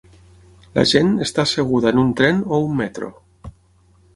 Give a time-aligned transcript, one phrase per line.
[0.77, 3.11] La gent està asseguda en un tren o un metro.